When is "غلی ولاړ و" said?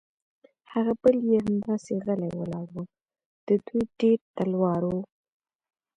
2.05-2.77